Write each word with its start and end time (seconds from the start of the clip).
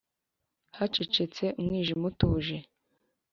hacecetse 0.77 1.43
umwijima 1.59 2.03
utuje, 2.11 2.57